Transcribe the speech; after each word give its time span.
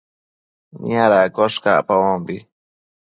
Niadaccosh 0.81 1.59
cacpabombi 1.63 2.37